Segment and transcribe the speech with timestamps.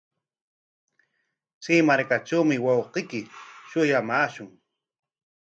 [1.63, 3.19] Chay markatrawmi wawqiyki
[3.69, 4.49] shuyamaashun.